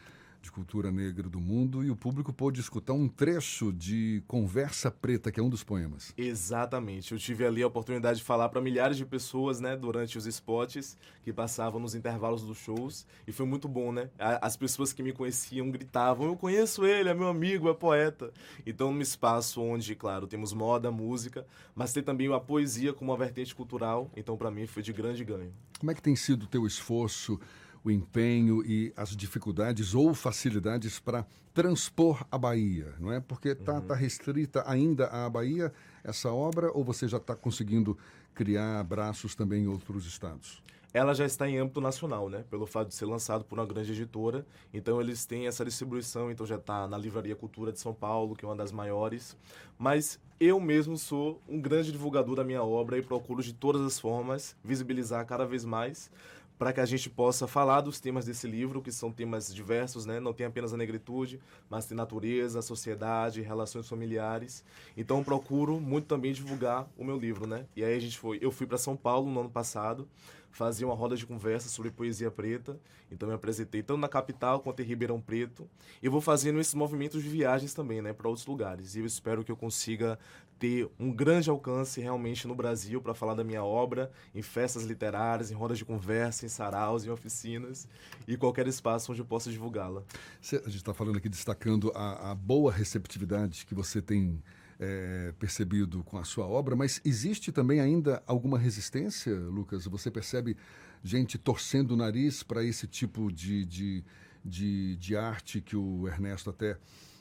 de 0.46 0.52
cultura 0.52 0.92
negra 0.92 1.28
do 1.28 1.40
mundo 1.40 1.84
e 1.84 1.90
o 1.90 1.96
público 1.96 2.32
pôde 2.32 2.60
escutar 2.60 2.92
um 2.92 3.08
trecho 3.08 3.72
de 3.72 4.22
Conversa 4.28 4.90
Preta, 4.90 5.32
que 5.32 5.40
é 5.40 5.42
um 5.42 5.48
dos 5.48 5.64
poemas. 5.64 6.14
Exatamente. 6.16 7.12
Eu 7.12 7.18
tive 7.18 7.44
ali 7.44 7.62
a 7.62 7.66
oportunidade 7.66 8.18
de 8.18 8.24
falar 8.24 8.48
para 8.48 8.60
milhares 8.60 8.96
de 8.96 9.04
pessoas, 9.04 9.60
né, 9.60 9.76
durante 9.76 10.16
os 10.16 10.24
spots 10.24 10.96
que 11.24 11.32
passavam 11.32 11.80
nos 11.80 11.94
intervalos 11.96 12.42
dos 12.42 12.58
shows 12.58 13.06
e 13.26 13.32
foi 13.32 13.44
muito 13.44 13.66
bom, 13.66 13.90
né? 13.90 14.08
As 14.18 14.56
pessoas 14.56 14.92
que 14.92 15.02
me 15.02 15.12
conheciam 15.12 15.68
gritavam: 15.70 16.28
"Eu 16.28 16.36
conheço 16.36 16.86
ele, 16.86 17.08
é 17.08 17.14
meu 17.14 17.28
amigo, 17.28 17.68
é 17.68 17.74
poeta". 17.74 18.32
Então, 18.64 18.92
num 18.92 19.00
espaço 19.00 19.60
onde, 19.60 19.96
claro, 19.96 20.28
temos 20.28 20.52
moda, 20.52 20.92
música, 20.92 21.44
mas 21.74 21.92
tem 21.92 22.02
também 22.02 22.32
a 22.32 22.38
poesia 22.38 22.92
como 22.92 23.10
uma 23.10 23.18
vertente 23.18 23.52
cultural, 23.54 24.10
então 24.16 24.36
para 24.36 24.50
mim 24.50 24.66
foi 24.66 24.82
de 24.82 24.92
grande 24.92 25.24
ganho. 25.24 25.52
Como 25.80 25.90
é 25.90 25.94
que 25.94 26.02
tem 26.02 26.14
sido 26.14 26.44
o 26.44 26.46
teu 26.46 26.66
esforço 26.66 27.40
o 27.86 27.90
empenho 27.90 28.64
e 28.66 28.92
as 28.96 29.16
dificuldades 29.16 29.94
ou 29.94 30.12
facilidades 30.12 30.98
para 30.98 31.24
transpor 31.54 32.26
a 32.32 32.36
Bahia, 32.36 32.92
não 32.98 33.12
é? 33.12 33.20
Porque 33.20 33.50
está 33.50 33.74
uhum. 33.74 33.80
tá 33.82 33.94
restrita 33.94 34.64
ainda 34.66 35.06
à 35.06 35.30
Bahia 35.30 35.72
essa 36.02 36.32
obra 36.32 36.72
ou 36.72 36.82
você 36.82 37.06
já 37.06 37.18
está 37.18 37.36
conseguindo 37.36 37.96
criar 38.34 38.82
braços 38.82 39.36
também 39.36 39.62
em 39.62 39.66
outros 39.68 40.04
estados? 40.04 40.60
Ela 40.92 41.14
já 41.14 41.24
está 41.24 41.48
em 41.48 41.58
âmbito 41.58 41.80
nacional, 41.80 42.28
né? 42.28 42.44
Pelo 42.50 42.66
fato 42.66 42.88
de 42.88 42.94
ser 42.94 43.04
lançado 43.04 43.44
por 43.44 43.56
uma 43.56 43.66
grande 43.66 43.92
editora. 43.92 44.44
Então 44.74 45.00
eles 45.00 45.24
têm 45.24 45.46
essa 45.46 45.64
distribuição, 45.64 46.30
então 46.30 46.44
já 46.44 46.56
está 46.56 46.88
na 46.88 46.98
Livraria 46.98 47.36
Cultura 47.36 47.70
de 47.70 47.78
São 47.78 47.94
Paulo, 47.94 48.34
que 48.34 48.44
é 48.44 48.48
uma 48.48 48.56
das 48.56 48.72
maiores. 48.72 49.36
Mas 49.78 50.18
eu 50.40 50.58
mesmo 50.58 50.98
sou 50.98 51.40
um 51.48 51.60
grande 51.60 51.92
divulgador 51.92 52.34
da 52.34 52.42
minha 52.42 52.64
obra 52.64 52.98
e 52.98 53.02
procuro 53.02 53.42
de 53.42 53.52
todas 53.52 53.82
as 53.82 54.00
formas 54.00 54.56
visibilizar 54.64 55.24
cada 55.24 55.44
vez 55.44 55.64
mais 55.64 56.10
para 56.58 56.72
que 56.72 56.80
a 56.80 56.86
gente 56.86 57.10
possa 57.10 57.46
falar 57.46 57.80
dos 57.82 58.00
temas 58.00 58.24
desse 58.24 58.46
livro, 58.46 58.80
que 58.80 58.90
são 58.90 59.12
temas 59.12 59.54
diversos, 59.54 60.06
né? 60.06 60.18
Não 60.18 60.32
tem 60.32 60.46
apenas 60.46 60.72
a 60.72 60.76
negritude, 60.76 61.40
mas 61.68 61.86
tem 61.86 61.96
natureza, 61.96 62.62
sociedade, 62.62 63.42
relações 63.42 63.88
familiares. 63.88 64.64
Então 64.96 65.22
procuro 65.22 65.80
muito 65.80 66.06
também 66.06 66.32
divulgar 66.32 66.88
o 66.96 67.04
meu 67.04 67.18
livro, 67.18 67.46
né? 67.46 67.66
E 67.76 67.84
aí 67.84 67.94
a 67.94 68.00
gente 68.00 68.18
foi, 68.18 68.38
eu 68.40 68.50
fui 68.50 68.66
para 68.66 68.78
São 68.78 68.96
Paulo 68.96 69.30
no 69.30 69.40
ano 69.40 69.50
passado, 69.50 70.08
fazia 70.56 70.86
uma 70.86 70.94
roda 70.94 71.14
de 71.16 71.26
conversa 71.26 71.68
sobre 71.68 71.90
poesia 71.90 72.30
preta, 72.30 72.80
então 73.12 73.28
me 73.28 73.34
apresentei 73.34 73.82
tanto 73.82 74.00
na 74.00 74.08
capital 74.08 74.60
quanto 74.60 74.80
em 74.80 74.86
Ribeirão 74.86 75.20
Preto, 75.20 75.68
e 76.02 76.08
vou 76.08 76.20
fazendo 76.20 76.58
esses 76.58 76.72
movimentos 76.72 77.22
de 77.22 77.28
viagens 77.28 77.74
também, 77.74 78.00
né, 78.00 78.14
para 78.14 78.26
outros 78.26 78.46
lugares. 78.46 78.96
E 78.96 79.00
eu 79.00 79.06
espero 79.06 79.44
que 79.44 79.52
eu 79.52 79.56
consiga 79.56 80.18
ter 80.58 80.88
um 80.98 81.12
grande 81.12 81.50
alcance 81.50 82.00
realmente 82.00 82.48
no 82.48 82.54
Brasil 82.54 83.00
para 83.00 83.14
falar 83.14 83.34
da 83.34 83.44
minha 83.44 83.62
obra 83.62 84.10
em 84.34 84.42
festas 84.42 84.84
literárias, 84.84 85.50
em 85.50 85.54
rodas 85.54 85.78
de 85.78 85.84
conversa, 85.84 86.46
em 86.46 86.48
saraus, 86.48 87.04
em 87.04 87.10
oficinas 87.10 87.86
e 88.26 88.36
qualquer 88.36 88.66
espaço 88.66 89.12
onde 89.12 89.20
eu 89.20 89.26
possa 89.26 89.50
divulgá-la. 89.50 90.02
A 90.42 90.56
gente 90.68 90.76
está 90.76 90.94
falando 90.94 91.18
aqui 91.18 91.28
destacando 91.28 91.92
a, 91.94 92.32
a, 92.32 92.34
boa 92.34 92.72
receptividade 92.72 93.66
que 93.66 93.74
você 93.74 94.00
tem 94.00 94.42
é, 94.80 95.32
percebido 95.38 96.02
com 96.04 96.18
a 96.18 96.24
sua 96.24 96.46
obra, 96.46 96.74
mas 96.74 97.00
existe 97.04 97.52
também 97.52 97.80
ainda 97.80 98.22
alguma 98.26 98.58
resistência, 98.58 99.34
Lucas? 99.34 99.86
Você 99.86 100.10
percebe 100.10 100.56
gente 101.02 101.38
torcendo 101.38 101.92
o 101.92 101.96
nariz 101.96 102.42
para 102.42 102.64
esse 102.64 102.86
tipo 102.86 103.30
de, 103.30 103.64
de, 103.64 104.04
de, 104.44 104.96
de 104.96 105.16
arte 105.16 105.60
que 105.60 105.76
o 105.76 106.08
Ernesto 106.08 106.50
até 106.50 106.78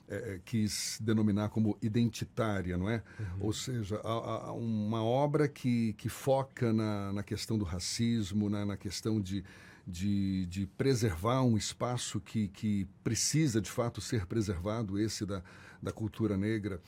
é, 0.08 0.16
é, 0.16 0.42
quis 0.46 1.00
denominar 1.02 1.50
como 1.50 1.78
identitária, 1.82 2.78
não 2.78 2.88
é? 2.88 3.02
Uhum. 3.20 3.26
Ou 3.48 3.54
seja, 3.54 4.00
a, 4.04 4.50
a 4.50 4.54
uma 4.54 5.04
obra 5.04 5.48
que, 5.48 5.94
que 5.94 6.10
foca 6.10 6.72
na, 6.72 7.12
na 7.12 7.24
questão 7.24 7.58
do 7.58 7.66
racismo, 7.66 8.48
na, 8.48 8.64
na 8.66 8.78
questão 8.78 9.20
de, 9.20 9.44
de, 9.86 10.46
de, 10.46 10.68
preservar 10.68 11.42
um 11.42 11.58
espaço 11.58 12.20
que, 12.20 12.50
que 12.50 12.88
precisa 13.04 13.60
de 13.60 13.70
fato 13.70 14.00
ser 14.00 14.28
preservado, 14.28 15.00
esse 15.00 15.26
da, 15.26 15.42
da 15.82 15.92
cultura 15.92 16.38
negra. 16.38 16.80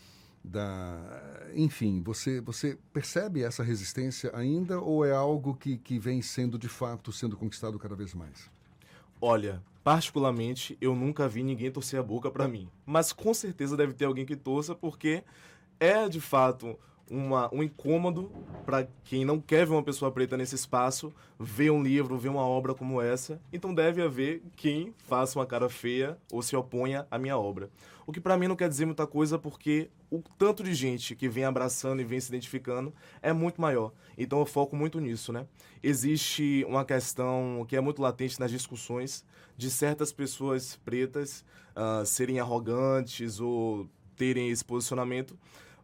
Da, 0.43 1.49
enfim, 1.55 2.03
você, 2.03 2.39
você 2.39 2.77
percebe 2.93 3.41
essa 3.41 3.63
resistência 3.63 4.31
ainda 4.35 4.79
ou 4.79 5.03
é 5.03 5.11
algo 5.11 5.55
que, 5.55 5.77
que 5.77 5.97
vem 5.97 6.21
sendo 6.21 6.57
de 6.57 6.69
fato 6.69 7.11
sendo 7.11 7.35
conquistado 7.35 7.79
cada 7.79 7.95
vez 7.95 8.13
mais? 8.13 8.49
Olha, 9.19 9.61
particularmente, 9.87 10.77
eu 10.81 10.93
nunca 10.93 11.29
vi 11.29 11.41
ninguém 11.43 11.71
torcer 11.71 11.97
a 11.97 12.03
boca 12.03 12.29
para 12.29 12.45
mim. 12.45 12.69
Mas 12.85 13.13
com 13.13 13.33
certeza 13.33 13.77
deve 13.77 13.93
ter 13.93 14.03
alguém 14.03 14.25
que 14.25 14.35
torça, 14.35 14.75
porque 14.75 15.23
é 15.79 16.09
de 16.09 16.19
fato 16.19 16.77
uma, 17.09 17.53
um 17.53 17.63
incômodo 17.63 18.31
para 18.65 18.87
quem 19.03 19.23
não 19.23 19.39
quer 19.39 19.65
ver 19.65 19.73
uma 19.73 19.83
pessoa 19.83 20.11
preta 20.11 20.35
nesse 20.35 20.55
espaço, 20.55 21.13
ver 21.39 21.71
um 21.71 21.81
livro, 21.81 22.17
ver 22.17 22.29
uma 22.29 22.45
obra 22.45 22.73
como 22.73 23.01
essa. 23.01 23.39
Então 23.51 23.73
deve 23.73 24.01
haver 24.01 24.41
quem 24.55 24.93
faça 25.07 25.39
uma 25.39 25.45
cara 25.45 25.69
feia 25.69 26.17
ou 26.31 26.41
se 26.41 26.55
oponha 26.55 27.07
à 27.09 27.17
minha 27.17 27.37
obra. 27.37 27.69
O 28.05 28.11
que 28.11 28.21
para 28.21 28.37
mim 28.37 28.47
não 28.47 28.55
quer 28.55 28.69
dizer 28.69 28.85
muita 28.85 29.05
coisa 29.05 29.37
porque 29.37 29.89
o 30.09 30.21
tanto 30.37 30.63
de 30.63 30.73
gente 30.73 31.15
que 31.15 31.27
vem 31.27 31.43
abraçando 31.43 32.01
e 32.01 32.05
vem 32.05 32.19
se 32.19 32.29
identificando 32.29 32.93
é 33.21 33.33
muito 33.33 33.59
maior. 33.61 33.91
Então 34.17 34.39
eu 34.39 34.45
foco 34.45 34.75
muito 34.75 34.99
nisso, 34.99 35.33
né? 35.33 35.45
Existe 35.83 36.65
uma 36.67 36.85
questão 36.85 37.65
que 37.67 37.75
é 37.75 37.81
muito 37.81 38.01
latente 38.01 38.39
nas 38.39 38.51
discussões 38.51 39.25
de 39.57 39.69
certas 39.69 40.11
pessoas 40.11 40.77
pretas 40.85 41.43
uh, 41.75 42.05
serem 42.05 42.39
arrogantes 42.39 43.39
ou 43.39 43.89
terem 44.15 44.49
esse 44.49 44.63
posicionamento 44.63 45.37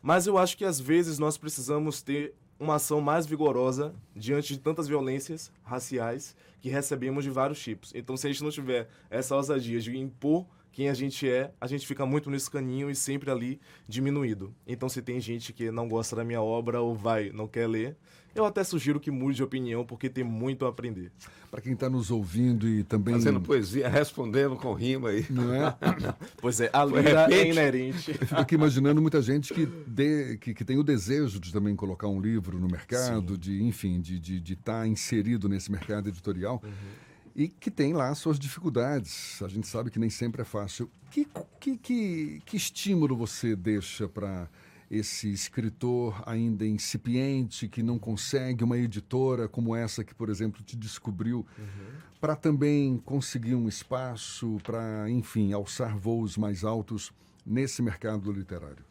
mas 0.03 0.27
eu 0.27 0.37
acho 0.37 0.57
que 0.57 0.65
às 0.65 0.79
vezes 0.79 1.17
nós 1.17 1.37
precisamos 1.37 2.01
ter 2.01 2.35
uma 2.59 2.75
ação 2.75 2.99
mais 2.99 3.25
vigorosa 3.25 3.95
diante 4.13 4.53
de 4.53 4.59
tantas 4.59 4.87
violências 4.87 5.49
raciais 5.63 6.35
que 6.61 6.69
recebemos 6.69 7.23
de 7.23 7.29
vários 7.29 7.59
tipos. 7.59 7.93
Então, 7.95 8.15
se 8.17 8.27
a 8.27 8.29
gente 8.29 8.43
não 8.43 8.51
tiver 8.51 8.89
essa 9.09 9.35
ousadia 9.35 9.79
de 9.79 9.97
impor 9.97 10.45
quem 10.73 10.89
a 10.89 10.93
gente 10.93 11.29
é, 11.29 11.51
a 11.61 11.67
gente 11.67 11.85
fica 11.85 12.03
muito 12.03 12.31
nesse 12.31 12.49
caninho 12.49 12.89
e 12.89 12.95
sempre 12.95 13.29
ali 13.29 13.61
diminuído. 13.87 14.53
Então, 14.65 14.89
se 14.89 15.03
tem 15.03 15.19
gente 15.19 15.53
que 15.53 15.69
não 15.69 15.87
gosta 15.87 16.15
da 16.15 16.23
minha 16.23 16.41
obra 16.41 16.81
ou 16.81 16.95
vai, 16.95 17.29
não 17.29 17.47
quer 17.47 17.67
ler, 17.67 17.95
eu 18.35 18.45
até 18.45 18.63
sugiro 18.63 18.99
que 18.99 19.11
mude 19.11 19.37
de 19.37 19.43
opinião, 19.43 19.85
porque 19.85 20.09
tem 20.09 20.23
muito 20.23 20.65
a 20.65 20.69
aprender. 20.69 21.11
Para 21.51 21.61
quem 21.61 21.73
está 21.73 21.89
nos 21.89 22.09
ouvindo 22.09 22.67
e 22.67 22.83
também. 22.83 23.13
Fazendo 23.13 23.39
poesia, 23.39 23.87
respondendo 23.87 24.55
com 24.55 24.73
rima 24.73 25.09
aí. 25.09 25.25
Não 25.29 25.53
é? 25.53 25.75
pois 26.41 26.59
é, 26.59 26.69
a 26.73 26.83
lira 26.83 27.27
é 27.31 27.47
inerente. 27.47 28.11
Eu 28.11 28.27
fico 28.27 28.41
aqui 28.41 28.55
imaginando 28.55 29.01
muita 29.01 29.21
gente 29.21 29.53
que, 29.53 29.65
de, 29.65 30.37
que, 30.37 30.53
que, 30.53 30.65
tem 30.65 30.77
o 30.77 30.83
desejo 30.83 31.39
de 31.39 31.53
também 31.53 31.75
colocar 31.75 32.07
um 32.07 32.19
livro 32.19 32.59
no 32.59 32.67
mercado, 32.67 33.33
Sim. 33.33 33.39
de, 33.39 33.63
enfim, 33.63 34.01
de 34.01 34.15
estar 34.15 34.23
de, 34.23 34.39
de 34.39 34.55
tá 34.55 34.87
inserido 34.87 35.47
nesse 35.47 35.71
mercado 35.71 36.09
editorial. 36.09 36.61
Uhum 36.63 37.03
e 37.35 37.47
que 37.47 37.71
tem 37.71 37.93
lá 37.93 38.13
suas 38.13 38.37
dificuldades. 38.37 39.41
A 39.41 39.47
gente 39.47 39.67
sabe 39.67 39.89
que 39.89 39.99
nem 39.99 40.09
sempre 40.09 40.41
é 40.41 40.45
fácil. 40.45 40.89
Que, 41.09 41.27
que, 41.59 41.77
que, 41.77 42.41
que 42.45 42.57
estímulo 42.57 43.15
você 43.15 43.55
deixa 43.55 44.07
para 44.07 44.47
esse 44.93 45.31
escritor 45.31 46.21
ainda 46.25 46.65
incipiente, 46.65 47.67
que 47.67 47.81
não 47.81 47.97
consegue 47.97 48.63
uma 48.63 48.77
editora 48.77 49.47
como 49.47 49.75
essa 49.75 50.03
que, 50.03 50.13
por 50.13 50.29
exemplo, 50.29 50.61
te 50.61 50.77
descobriu, 50.77 51.45
uhum. 51.57 51.97
para 52.21 52.35
também 52.35 52.97
conseguir 52.97 53.55
um 53.55 53.67
espaço, 53.67 54.59
para, 54.63 55.09
enfim, 55.09 55.51
alçar 55.51 55.97
voos 55.97 56.37
mais 56.37 56.63
altos 56.63 57.11
nesse 57.43 57.81
mercado 57.81 58.31
literário? 58.31 58.85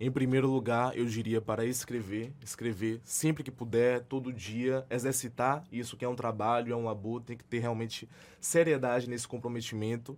Em 0.00 0.12
primeiro 0.12 0.48
lugar, 0.48 0.96
eu 0.96 1.04
diria 1.06 1.40
para 1.40 1.66
escrever, 1.66 2.32
escrever 2.40 3.00
sempre 3.02 3.42
que 3.42 3.50
puder, 3.50 4.02
todo 4.02 4.32
dia, 4.32 4.86
exercitar 4.88 5.64
isso 5.72 5.96
que 5.96 6.04
é 6.04 6.08
um 6.08 6.14
trabalho, 6.14 6.72
é 6.72 6.76
um 6.76 6.84
labor, 6.84 7.20
tem 7.20 7.36
que 7.36 7.42
ter 7.42 7.58
realmente 7.58 8.08
seriedade 8.40 9.10
nesse 9.10 9.26
comprometimento, 9.26 10.16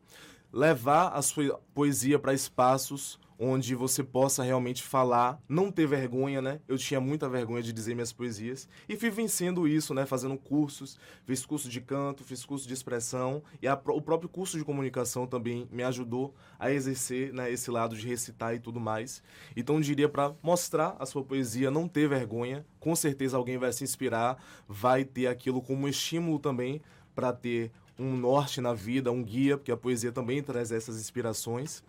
levar 0.53 1.09
a 1.09 1.23
sua 1.23 1.59
poesia 1.73 2.19
para 2.19 2.35
espaços 2.35 3.19
onde 3.43 3.75
você 3.75 4.05
possa 4.05 4.43
realmente 4.43 4.83
falar, 4.83 5.41
não 5.49 5.73
ter 5.73 5.87
vergonha, 5.87 6.43
né? 6.43 6.61
Eu 6.69 6.77
tinha 6.77 7.01
muita 7.01 7.27
vergonha 7.27 7.63
de 7.63 7.73
dizer 7.73 7.95
minhas 7.95 8.13
poesias 8.13 8.69
e 8.87 8.95
fui 8.95 9.09
vencendo 9.09 9.67
isso, 9.67 9.95
né? 9.95 10.05
Fazendo 10.05 10.37
cursos, 10.37 10.99
fiz 11.25 11.47
curso 11.47 11.67
de 11.67 11.81
canto, 11.81 12.23
fiz 12.23 12.45
curso 12.45 12.69
de 12.69 12.75
expressão 12.75 13.43
e 13.63 13.67
a, 13.67 13.73
o 13.73 14.03
próprio 14.03 14.29
curso 14.29 14.59
de 14.59 14.65
comunicação 14.65 15.27
também 15.27 15.67
me 15.73 15.83
ajudou 15.83 16.35
a 16.59 16.71
exercer 16.71 17.33
né, 17.33 17.51
esse 17.51 17.71
lado 17.71 17.97
de 17.97 18.07
recitar 18.07 18.55
e 18.55 18.61
tudo 18.61 18.79
mais. 18.79 19.23
Então 19.57 19.77
eu 19.77 19.81
diria 19.81 20.09
para 20.09 20.35
mostrar 20.43 20.95
a 20.99 21.07
sua 21.07 21.25
poesia, 21.25 21.71
não 21.71 21.89
ter 21.89 22.07
vergonha, 22.11 22.67
com 22.79 22.95
certeza 22.95 23.39
alguém 23.39 23.57
vai 23.57 23.73
se 23.73 23.83
inspirar, 23.83 24.37
vai 24.69 25.03
ter 25.03 25.29
aquilo 25.29 25.63
como 25.63 25.89
estímulo 25.89 26.39
também 26.39 26.83
para 27.15 27.33
ter 27.33 27.73
um 27.99 28.17
norte 28.17 28.61
na 28.61 28.75
vida, 28.75 29.11
um 29.11 29.23
guia, 29.23 29.57
porque 29.57 29.73
a 29.73 29.77
poesia 29.79 30.13
também 30.13 30.43
traz 30.43 30.71
essas 30.71 31.01
inspirações 31.01 31.83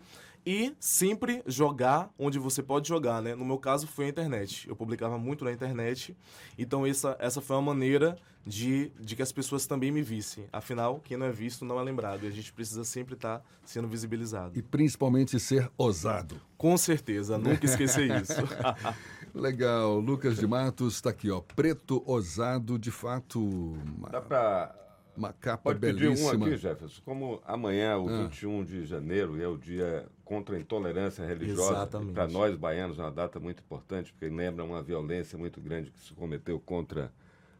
e 0.44 0.74
sempre 0.80 1.42
jogar 1.46 2.10
onde 2.18 2.38
você 2.38 2.62
pode 2.62 2.88
jogar, 2.88 3.22
né? 3.22 3.34
No 3.34 3.44
meu 3.44 3.58
caso 3.58 3.86
foi 3.86 4.06
a 4.06 4.08
internet. 4.08 4.68
Eu 4.68 4.74
publicava 4.74 5.18
muito 5.18 5.44
na 5.44 5.52
internet, 5.52 6.16
então 6.58 6.86
essa, 6.86 7.16
essa 7.18 7.40
foi 7.40 7.56
uma 7.56 7.62
maneira 7.62 8.18
de, 8.46 8.90
de 8.98 9.14
que 9.14 9.22
as 9.22 9.32
pessoas 9.32 9.66
também 9.66 9.90
me 9.90 10.02
vissem. 10.02 10.46
Afinal, 10.52 11.00
quem 11.04 11.16
não 11.16 11.26
é 11.26 11.32
visto 11.32 11.64
não 11.64 11.78
é 11.78 11.82
lembrado 11.82 12.24
e 12.24 12.26
a 12.26 12.30
gente 12.30 12.52
precisa 12.52 12.84
sempre 12.84 13.14
estar 13.14 13.38
tá 13.38 13.44
sendo 13.64 13.86
visibilizado. 13.86 14.58
E 14.58 14.62
principalmente 14.62 15.38
ser 15.38 15.70
ousado. 15.78 16.40
Com 16.56 16.76
certeza, 16.76 17.38
nunca 17.38 17.64
esquecer 17.64 18.10
isso. 18.20 18.40
Legal, 19.34 19.98
Lucas 19.98 20.36
de 20.36 20.46
Matos 20.46 20.96
está 20.96 21.10
aqui, 21.10 21.30
ó, 21.30 21.40
preto 21.40 22.02
ousado, 22.04 22.78
de 22.78 22.90
fato. 22.90 23.74
Dá 24.10 24.20
para 24.20 24.81
uma 25.16 25.32
capa 25.32 25.64
Pode 25.64 25.78
belíssima. 25.78 26.30
pedir 26.30 26.42
um 26.42 26.46
aqui, 26.46 26.56
Jefferson. 26.56 27.02
Como 27.04 27.42
amanhã, 27.44 27.98
o 27.98 28.08
ah. 28.08 28.22
21 28.24 28.64
de 28.64 28.86
janeiro, 28.86 29.40
é 29.40 29.46
o 29.46 29.56
dia 29.56 30.06
contra 30.24 30.56
a 30.56 30.58
intolerância 30.58 31.24
religiosa. 31.26 31.86
Para 31.86 32.26
nós, 32.28 32.56
baianos, 32.56 32.98
é 32.98 33.02
uma 33.02 33.10
data 33.10 33.38
muito 33.38 33.60
importante, 33.60 34.12
porque 34.12 34.32
lembra 34.34 34.64
uma 34.64 34.82
violência 34.82 35.38
muito 35.38 35.60
grande 35.60 35.90
que 35.90 36.00
se 36.00 36.12
cometeu 36.14 36.58
contra 36.58 37.12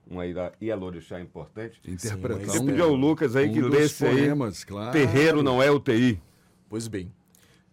uma 0.06 0.24
Ialorixá 0.60 1.20
importante. 1.20 1.80
Interpretar 1.86 2.50
Sim, 2.50 2.60
um, 2.60 2.66
pedir 2.66 2.82
ao 2.82 2.94
Lucas 2.94 3.36
aí 3.36 3.48
um 3.48 3.52
que 3.52 3.60
lesse 3.60 4.04
aí. 4.04 4.28
Claro. 4.66 4.92
Terreiro 4.92 5.42
não 5.42 5.62
é 5.62 5.70
UTI. 5.70 6.20
Pois 6.68 6.88
bem. 6.88 7.12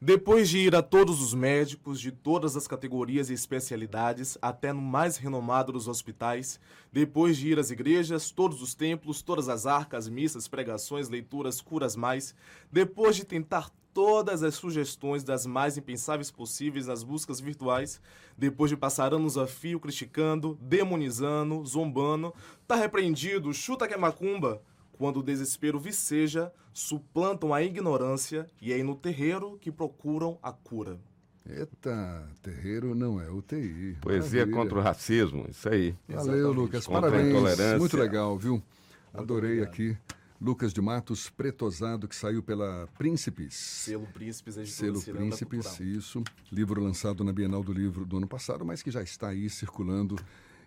Depois 0.01 0.47
de 0.47 0.59
ir 0.59 0.73
a 0.77 0.81
todos 0.81 1.21
os 1.21 1.33
médicos 1.33 1.99
de 1.99 2.09
todas 2.09 2.55
as 2.55 2.65
categorias 2.65 3.29
e 3.29 3.33
especialidades, 3.33 4.37
até 4.41 4.71
no 4.71 4.81
mais 4.81 5.17
renomado 5.17 5.73
dos 5.73 5.89
hospitais, 5.89 6.57
depois 6.89 7.35
de 7.35 7.49
ir 7.49 7.59
às 7.59 7.69
igrejas, 7.69 8.31
todos 8.31 8.61
os 8.61 8.73
templos, 8.73 9.21
todas 9.21 9.49
as 9.49 9.65
arcas, 9.65 10.07
missas, 10.07 10.47
pregações, 10.47 11.09
leituras, 11.09 11.59
curas 11.59 11.97
mais, 11.97 12.33
depois 12.71 13.17
de 13.17 13.25
tentar 13.25 13.69
todas 13.93 14.41
as 14.41 14.55
sugestões 14.55 15.21
das 15.21 15.45
mais 15.45 15.77
impensáveis 15.77 16.31
possíveis 16.31 16.87
nas 16.87 17.03
buscas 17.03 17.41
virtuais, 17.41 18.01
depois 18.37 18.71
de 18.71 18.77
passar 18.77 19.13
anos 19.13 19.37
a 19.37 19.47
fio 19.47 19.81
criticando, 19.81 20.57
demonizando, 20.61 21.61
zombando, 21.65 22.33
tá 22.65 22.75
repreendido, 22.75 23.53
chuta 23.53 23.85
que 23.85 23.93
é 23.93 23.97
macumba, 23.97 24.61
quando 24.99 25.21
o 25.21 25.23
desespero 25.23 25.79
viceja, 25.79 26.51
suplantam 26.73 27.53
a 27.53 27.63
ignorância 27.63 28.45
e 28.61 28.73
é 28.73 28.75
aí 28.75 28.83
no 28.83 28.93
terreiro 28.93 29.57
que 29.61 29.71
procuram 29.71 30.37
a 30.43 30.51
cura. 30.51 30.99
Eita, 31.49 32.27
terreiro 32.41 32.93
não 32.93 33.19
é 33.19 33.31
UTI. 33.31 33.97
Poesia 34.01 34.41
Maravilha. 34.41 34.57
contra 34.57 34.77
o 34.77 34.81
racismo, 34.81 35.45
isso 35.49 35.69
aí. 35.69 35.95
Valeu, 36.05 36.21
Exatamente. 36.21 36.55
Lucas. 36.57 36.85
Contra 36.85 37.11
Parabéns. 37.11 37.79
Muito 37.79 37.95
legal, 37.95 38.37
viu? 38.37 38.61
Adorei 39.13 39.61
aqui. 39.61 39.97
Lucas 40.39 40.73
de 40.73 40.81
Matos, 40.81 41.29
pretosado, 41.29 42.05
que 42.05 42.15
saiu 42.15 42.43
pela 42.43 42.85
Príncipes. 42.97 43.55
Selo 43.55 44.07
Príncipes, 44.07 44.57
é 44.57 44.65
Selo 44.65 45.01
Príncipes, 45.01 45.79
isso. 45.79 46.21
Livro 46.51 46.83
lançado 46.83 47.23
na 47.23 47.31
Bienal 47.31 47.63
do 47.63 47.71
Livro 47.71 48.05
do 48.05 48.17
ano 48.17 48.27
passado, 48.27 48.65
mas 48.65 48.83
que 48.83 48.91
já 48.91 49.01
está 49.01 49.29
aí 49.29 49.49
circulando 49.49 50.17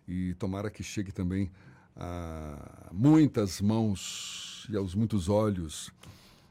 e 0.09 0.33
tomara 0.35 0.71
que 0.71 0.83
chegue 0.83 1.13
também 1.13 1.51
a 1.97 2.89
muitas 2.93 3.61
mãos 3.61 4.67
e 4.71 4.77
aos 4.77 4.95
muitos 4.95 5.29
olhos 5.29 5.91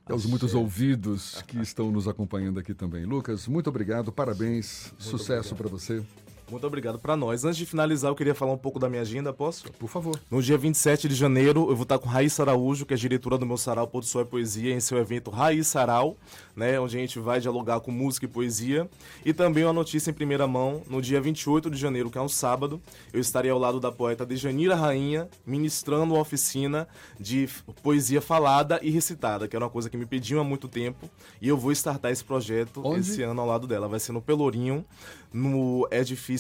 e 0.08 0.12
aos 0.12 0.26
muitos 0.26 0.54
ouvidos 0.54 1.42
que 1.48 1.60
estão 1.60 1.92
nos 1.92 2.08
acompanhando 2.08 2.60
aqui 2.60 2.74
também. 2.74 3.06
Lucas, 3.06 3.48
muito 3.48 3.70
obrigado, 3.70 4.12
parabéns, 4.12 4.92
muito 4.92 5.04
sucesso 5.04 5.56
para 5.56 5.70
você. 5.70 6.04
Muito 6.52 6.68
obrigado 6.68 7.00
para 7.00 7.16
nós. 7.16 7.46
Antes 7.46 7.58
de 7.58 7.66
finalizar, 7.66 8.12
eu 8.12 8.16
queria 8.16 8.36
falar 8.36 8.52
um 8.52 8.58
pouco 8.58 8.78
da 8.78 8.90
minha 8.90 9.02
agenda, 9.02 9.32
posso? 9.32 9.72
Por 9.72 9.88
favor. 9.88 10.20
No 10.30 10.42
dia 10.42 10.58
27 10.58 11.08
de 11.08 11.16
janeiro, 11.16 11.62
eu 11.70 11.76
vou 11.78 11.84
estar 11.84 11.98
com 11.98 12.10
Raíssa 12.10 12.44
Araújo, 12.44 12.86
que 12.86 12.94
é 12.94 12.98
diretora 12.98 13.38
do 13.38 13.46
meu 13.46 13.56
Sarau 13.56 13.88
Pôr 13.88 14.02
do 14.02 14.06
Sol 14.06 14.24
e 14.24 14.26
Poesia, 14.26 14.76
em 14.76 14.82
seu 14.82 14.98
evento 14.98 15.32
Raiz 15.32 15.68
Sarau, 15.68 16.18
né, 16.54 16.78
onde 16.78 16.98
a 16.98 17.00
gente 17.00 17.20
vai 17.20 17.40
dialogar 17.40 17.80
com 17.80 17.90
música 17.90 18.26
e 18.26 18.28
poesia. 18.28 18.90
E 19.24 19.32
também 19.32 19.64
uma 19.64 19.72
notícia 19.72 20.12
em 20.12 20.14
primeira 20.14 20.46
mão, 20.46 20.82
no 20.90 21.02
dia 21.02 21.22
28 21.22 21.70
de 21.70 21.78
janeiro, 21.78 22.12
que 22.12 22.18
é 22.18 22.22
um 22.22 22.28
sábado, 22.28 22.82
eu 23.14 23.22
estarei 23.22 23.50
ao 23.50 23.58
lado 23.58 23.80
da 23.80 23.90
poeta 23.90 24.26
Dejanira 24.26 24.76
Rainha, 24.76 25.30
ministrando 25.46 26.14
uma 26.14 26.20
oficina 26.22 26.86
de 27.18 27.48
poesia 27.82 28.20
falada 28.22 28.78
e 28.84 28.90
recitada, 28.90 29.48
que 29.48 29.56
era 29.56 29.64
uma 29.64 29.72
coisa 29.72 29.90
que 29.90 29.96
me 29.96 30.06
pediam 30.06 30.42
há 30.42 30.44
muito 30.44 30.68
tempo. 30.68 31.10
E 31.42 31.48
eu 31.48 31.56
vou 31.56 31.72
startar 31.72 32.12
esse 32.12 32.26
projeto 32.26 32.82
Onde? 32.84 33.00
esse 33.00 33.24
ano 33.24 33.40
ao 33.40 33.48
lado 33.48 33.68
dela. 33.68 33.88
Vai 33.88 34.02
ser 34.02 34.12
no 34.12 34.22
Pelourinho, 34.22 34.84
no 35.32 35.88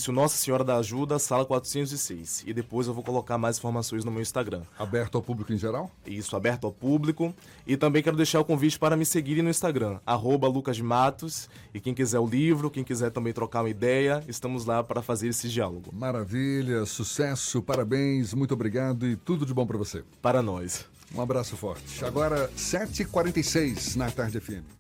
edifício 0.02 0.12
Nossa 0.12 0.38
Senhora 0.38 0.64
da 0.64 0.78
Ajuda, 0.78 1.20
sala 1.20 1.46
406. 1.46 2.44
E 2.48 2.54
depois 2.54 2.88
eu 2.88 2.94
vou 2.94 3.04
colocar 3.04 3.38
mais 3.38 3.58
informações 3.58 4.04
no 4.04 4.12
meu 4.12 4.22
Instagram. 4.22 4.64
Aberto 4.78 5.16
ao 5.16 5.22
público 5.22 5.54
em 5.54 5.58
geral? 5.58 5.92
Isso, 6.06 6.36
aberto 6.36 6.66
ao 6.66 6.74
público. 6.74 7.34
E 7.68 7.78
também 7.78 8.02
quero 8.02 8.18
deixar 8.18 8.40
o 8.40 8.46
convite 8.46 8.80
para 8.80 8.98
me 8.98 9.06
seguirem 9.06 9.44
no 9.44 9.50
Instagram, 9.50 10.00
arroba 10.06 10.48
Lucas 10.48 10.80
Matos. 10.80 11.48
E 11.74 11.80
quem 11.80 11.94
quiser 11.94 12.20
o 12.20 12.26
livro, 12.26 12.72
quem 12.72 12.84
quiser 12.84 13.12
também 13.12 13.32
trocar 13.32 13.62
uma 13.62 13.70
ideia, 13.70 14.24
estamos 14.28 14.66
lá 14.66 14.84
para 14.84 15.02
fazer 15.02 15.28
esse 15.28 15.48
diálogo. 15.48 15.92
Maravilha, 15.94 16.86
sucesso, 16.86 17.62
parabéns, 17.62 18.34
muito 18.34 18.54
obrigado 18.54 19.06
e 19.06 19.16
tudo 19.16 19.46
de 19.46 19.54
bom 19.54 19.68
para 19.68 19.78
você. 19.78 20.04
Para 20.22 20.42
nós. 20.42 20.86
Um 21.14 21.22
abraço 21.22 21.56
forte. 21.58 22.04
Agora, 22.04 22.50
7h46 22.56 23.96
na 23.98 24.10
Tarde 24.10 24.40
FM. 24.40 24.80